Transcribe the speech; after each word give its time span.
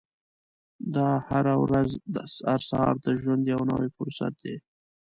د 0.93 0.95
هرې 1.27 1.55
ورځې 1.63 1.97
هر 2.49 2.61
سهار 2.69 2.95
د 3.05 3.07
ژوند 3.21 3.43
یو 3.53 3.61
نوی 3.71 3.89
فرصت 3.97 4.33
دی. 4.43 4.55